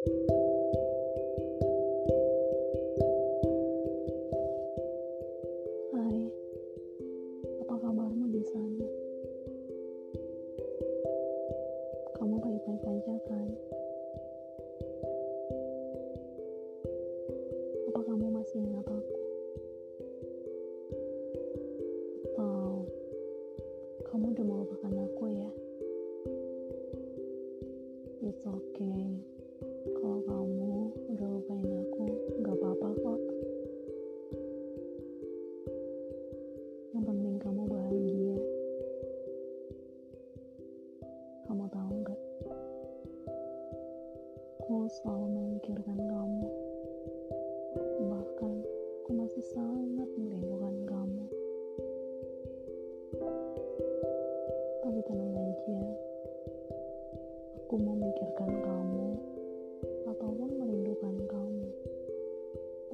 Hai, 0.00 0.08
apa 7.60 7.74
kabarmu 7.76 8.32
di 8.32 8.40
sana? 8.48 8.88
Kamu 12.16 12.32
baik-baik 12.40 12.80
aja 12.80 13.12
kan? 13.28 13.48
Apa 17.92 18.00
kamu 18.00 18.40
masih 18.40 18.64
ingat 18.64 18.88
aku? 18.88 19.19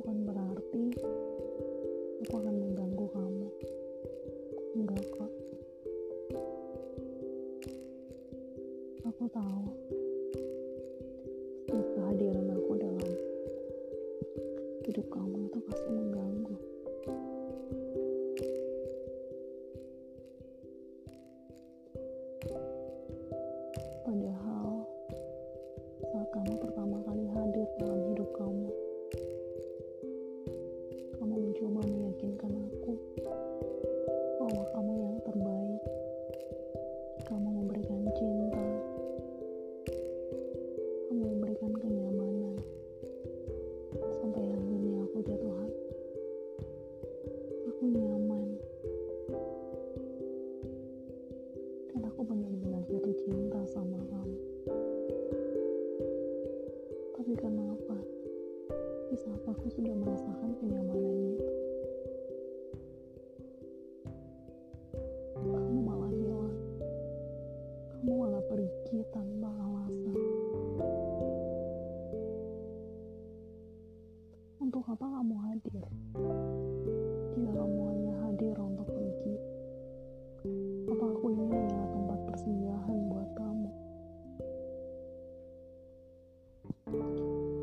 Bukan 0.07 0.23
berarti 0.23 0.87
aku 2.23 2.35
akan 2.39 2.55
mengganggu 2.63 3.07
kamu. 3.11 3.49
Enggak 4.79 5.03
kok. 5.11 5.33
Aku 9.03 9.27
tahu 9.35 9.67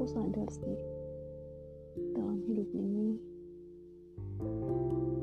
Aku 0.03 0.19
sadar 0.19 0.51
sih, 0.51 0.79
dalam 2.11 2.43
hidup 2.43 2.67
ini 2.75 3.15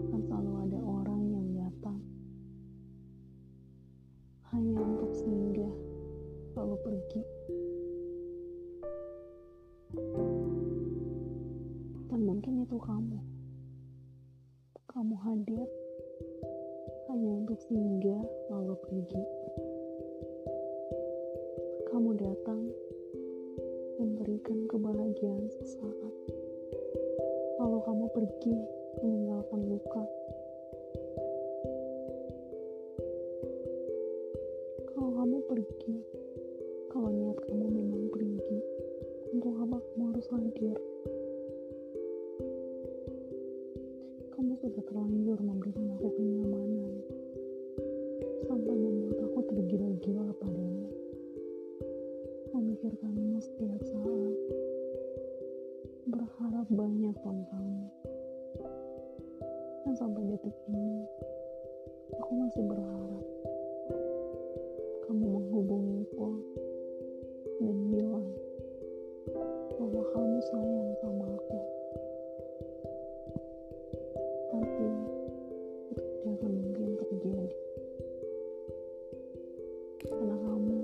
akan 0.09 0.21
selalu 0.25 0.53
ada 0.57 0.81
orang 0.81 1.21
yang 1.29 1.47
datang 1.53 2.01
hanya 4.49 4.81
untuk 4.81 5.13
singgah 5.13 5.75
lalu 6.57 6.77
pergi. 6.81 7.23
Dan 12.09 12.21
mungkin 12.25 12.65
itu 12.65 12.81
kamu. 12.81 13.21
Kamu 14.89 15.15
hadir 15.21 15.69
hanya 17.13 17.31
untuk 17.37 17.61
singgah 17.69 18.25
lalu 18.49 18.81
pergi. 18.89 19.23
Kamu 21.93 22.17
datang 22.17 22.65
memberikan 24.31 24.63
kebahagiaan 24.71 25.47
sesaat. 25.59 26.15
Lalu 27.59 27.79
kamu 27.83 28.07
pergi 28.15 28.55
meninggalkan 29.03 29.61
luka. 29.67 30.05
Kalau 34.87 35.11
kamu 35.19 35.37
pergi, 35.51 35.95
kalau 36.95 37.11
niat 37.11 37.43
kamu 37.43 37.67
memang 37.75 38.07
pergi, 38.15 38.59
untuk 39.35 39.51
apa 39.67 39.83
kamu 39.83 40.05
harus 40.15 40.27
hadir? 40.31 40.79
Kamu 44.31 44.53
sudah 44.63 44.83
terlanjur 44.87 45.39
memberikan 45.43 45.91
aku 45.99 46.07
kenyamanan, 46.15 47.03
sampai 48.47 48.75
membuat 48.79 49.27
aku 49.27 49.39
tergila-gila 49.51 50.23
berharap 56.61 56.77
banyak 56.77 57.17
tentangmu. 57.25 57.89
Dan 59.81 59.95
sampai 59.97 60.29
detik 60.29 60.53
ini, 60.69 61.09
aku 62.21 62.31
masih 62.37 62.63
berharap 62.69 63.25
kamu 65.09 65.25
menghubungiku 65.25 66.37
dan 67.65 67.77
bilang 67.89 68.29
bahwa 69.81 70.03
kamu 70.13 70.39
sayang 70.53 70.91
sama 71.01 71.25
aku. 71.33 71.59
Tapi 74.53 74.87
itu 75.97 76.05
tidak 76.29 76.53
mungkin 76.61 76.89
terjadi. 77.01 77.57
Karena 80.13 80.37
kamu 80.45 80.77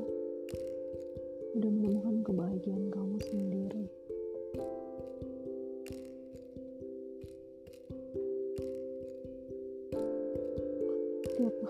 udah 1.60 1.68
menemukan 1.68 2.16
kebahagiaan 2.24 2.88
kamu 2.88 3.16
sendiri. 3.28 3.95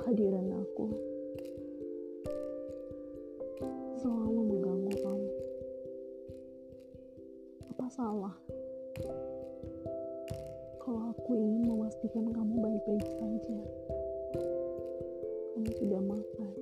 Kehadiran 0.06 0.54
aku 0.54 0.86
selalu 3.98 4.38
mengganggu 4.54 4.94
kamu. 5.02 5.30
Apa 7.74 7.86
salah? 7.90 8.36
Kalau 10.78 11.10
aku 11.10 11.30
ingin 11.34 11.66
memastikan 11.66 12.30
kamu 12.30 12.54
baik-baik 12.54 13.02
saja. 13.18 13.58
Kamu 15.58 15.70
sudah 15.74 15.98
makan. 15.98 16.54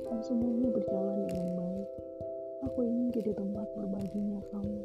Dan 0.00 0.18
semuanya 0.24 0.68
berjalan 0.72 1.28
dengan 1.28 1.48
baik. 1.60 1.88
Aku 2.72 2.78
ingin 2.88 3.12
jadi 3.20 3.36
tempat 3.36 3.68
berbaginya 3.76 4.40
kamu. 4.48 4.80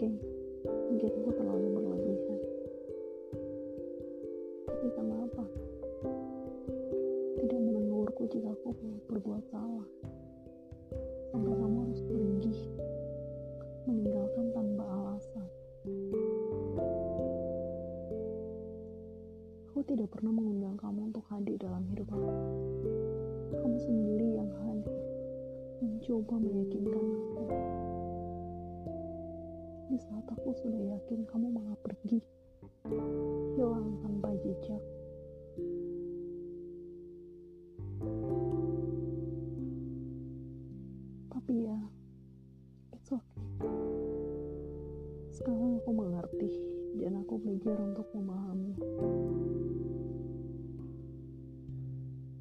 okay, 0.00 0.16
mungkin 0.88 1.12
aku 1.12 1.30
terlalu 1.36 1.66
berlebihan. 1.76 2.38
Tapi 4.64 4.86
sama 4.96 5.14
apa? 5.28 5.44
Tidak 7.36 7.60
menegurku 7.60 8.24
jika 8.32 8.48
aku 8.48 8.72
berbuat 9.12 9.44
salah. 9.52 9.84
Sampai 11.28 11.52
kamu 11.52 11.76
harus 11.84 12.00
pergi. 12.08 12.54
Meninggalkan 13.84 14.46
tanpa 14.56 14.84
alasan. 14.88 15.48
Aku 19.68 19.84
tidak 19.84 20.08
pernah 20.16 20.32
mengundang 20.32 20.80
kamu 20.80 21.12
untuk 21.12 21.28
hadir 21.28 21.60
dalam 21.60 21.84
hidup 21.92 22.08
aku. 22.08 22.32
Kamu 23.52 23.76
sendiri 23.84 24.28
yang 24.32 24.48
hadir. 24.64 24.96
Mencoba 25.84 26.40
meyakinkan 26.40 27.04
aku. 27.04 27.29
Di 29.90 29.98
saat 29.98 30.22
aku 30.22 30.54
sudah 30.54 30.78
yakin 30.94 31.26
kamu 31.26 31.50
malah 31.50 31.74
pergi, 31.82 32.22
hilang 33.58 33.98
tanpa 33.98 34.30
jejak. 34.38 34.78
Tapi 41.34 41.66
ya, 41.66 41.74
it's 42.94 43.10
okay. 43.10 43.42
Sekarang 45.34 45.82
aku 45.82 45.90
mengerti 45.90 46.54
dan 47.02 47.18
aku 47.26 47.42
belajar 47.42 47.74
untuk 47.82 48.06
memahami. 48.14 48.78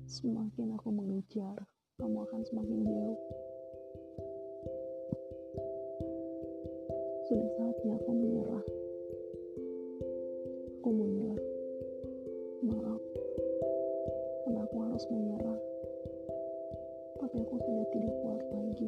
Semakin 0.06 0.78
aku 0.78 0.90
mengejar, 0.94 1.58
kamu 1.98 2.30
akan 2.30 2.42
semakin 2.46 2.86
jauh. 2.86 3.39
Aku 8.00 8.16
menyerah. 8.16 8.64
Aku 10.80 10.90
mundur. 10.96 11.36
Maaf, 12.64 13.02
karena 14.48 14.60
aku 14.64 14.78
harus 14.88 15.04
menyerah. 15.12 15.60
Tapi 17.20 17.36
aku 17.44 17.56
sudah 17.60 17.88
tidak 17.92 18.16
kuat 18.24 18.44
lagi. 18.56 18.88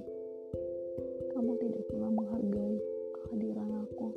Kamu 1.36 1.52
tidak 1.60 1.84
pernah 1.92 2.12
menghargai 2.16 2.78
kehadiran 3.20 3.70
aku. 3.84 4.08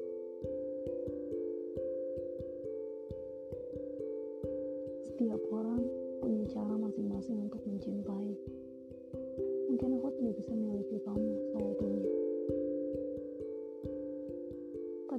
Setiap 5.11 5.43
orang 5.51 5.83
punya 6.23 6.45
cara 6.55 6.75
masing-masing 6.79 7.51
untuk 7.51 7.63
mencintai. 7.67 8.31
Mungkin 9.75 9.91
aku 9.99 10.09
tidak 10.23 10.35
bisa 10.39 10.55
memiliki 10.55 11.03
kamu 11.03 11.31
seutuhnya. 11.51 12.04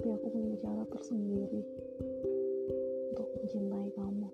Tapi 0.06 0.22
aku 0.22 0.38
punya 0.38 0.54
cara 0.62 0.86
tersendiri 0.86 1.66
untuk 3.10 3.26
mencintai 3.42 3.90
kamu. 3.98 4.30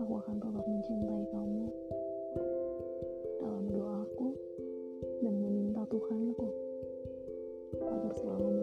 Aku 0.00 0.12
akan 0.24 0.36
tetap 0.40 0.64
mencintai 0.64 1.24
kamu 1.36 1.68
dalam 3.44 3.64
doaku 3.76 4.32
dan 5.20 5.34
meminta 5.36 5.84
Tuhanku 5.92 6.48
agar 7.84 8.12
selalu 8.16 8.61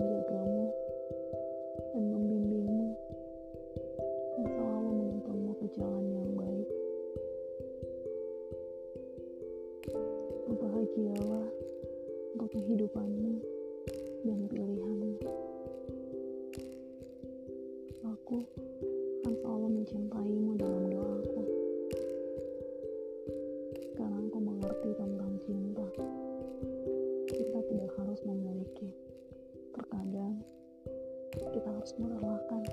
kita 31.47 31.69
harus 31.71 31.95
merelakan 31.95 32.63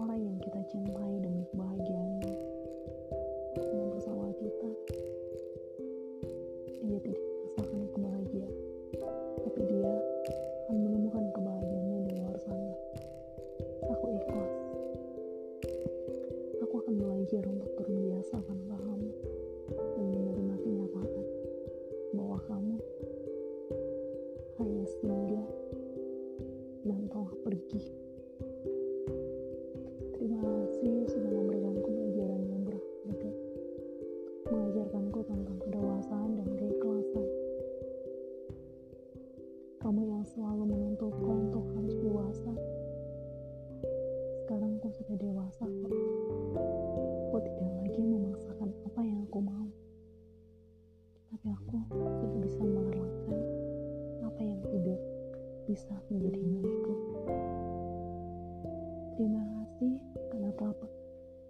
orang 0.00 0.20
yang 0.24 0.36
kita 0.40 0.60
cintai 0.72 1.14
demi 1.20 1.44
kebahagiaannya. 1.52 2.53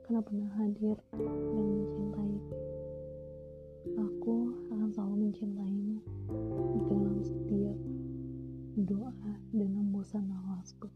Karena 0.05 0.21
pernah 0.21 0.51
hadir 0.61 0.97
dan 1.17 1.65
mencintai. 1.65 2.37
Aku 3.97 4.53
akan 4.69 4.89
selalu 4.93 5.17
mencintaimu 5.29 5.97
dengan 6.93 7.17
setiap 7.25 7.79
doa 8.85 9.33
dan 9.57 9.71
embusan 9.81 10.29
nafasku. 10.29 10.93